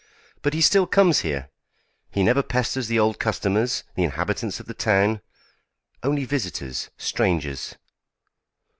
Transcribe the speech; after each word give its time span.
But 0.41 0.55
he 0.55 0.61
still 0.61 0.87
comes 0.87 1.19
here. 1.19 1.51
He 2.09 2.23
never 2.23 2.41
pesters 2.41 2.87
the 2.87 2.97
old 2.97 3.19
customers, 3.19 3.83
the 3.93 4.03
inhabitants 4.03 4.59
of 4.59 4.65
the 4.65 4.73
town 4.73 5.21
only 6.01 6.25
visitors, 6.25 6.89
strangers." 6.97 7.75